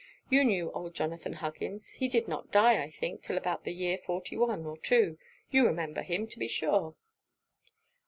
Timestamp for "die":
2.51-2.81